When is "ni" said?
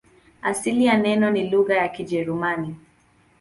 1.31-1.49